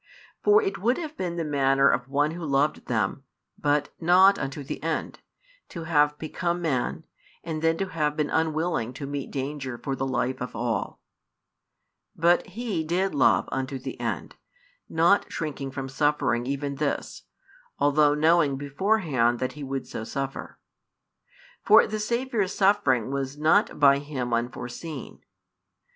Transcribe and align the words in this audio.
For 0.43 0.63
it 0.63 0.79
would 0.79 0.97
have 0.97 1.15
been 1.15 1.35
the 1.35 1.43
manner 1.43 1.87
of 1.87 2.07
one 2.09 2.31
who 2.31 2.43
loved 2.43 2.87
them, 2.87 3.23
but 3.55 3.89
not 3.99 4.39
unto 4.39 4.63
the 4.63 4.81
end, 4.81 5.19
to 5.69 5.83
have 5.83 6.17
become 6.17 6.59
man, 6.59 7.03
and 7.43 7.61
then 7.61 7.77
to 7.77 7.89
have 7.89 8.17
been 8.17 8.31
unwilling 8.31 8.93
to 8.93 9.05
meet 9.05 9.29
danger 9.29 9.77
for 9.77 9.95
the 9.95 10.07
life 10.07 10.41
of 10.41 10.55
all; 10.55 10.99
but 12.15 12.47
He 12.47 12.83
did 12.83 13.13
love 13.13 13.47
unto 13.51 13.77
the 13.77 13.99
end, 13.99 14.37
not 14.89 15.31
shrinking 15.31 15.69
from 15.69 15.87
suffering 15.87 16.47
even 16.47 16.77
this, 16.77 17.21
although 17.77 18.15
knowing 18.15 18.55
beforehand 18.57 19.37
that 19.37 19.51
He 19.51 19.63
would 19.63 19.85
so 19.85 20.03
suffer. 20.03 20.57
For 21.63 21.85
the 21.85 21.99
Saviour's 21.99 22.55
suffering 22.55 23.11
was 23.11 23.37
not 23.37 23.79
by 23.79 23.99
Him 23.99 24.33
unforeseen. 24.33 25.21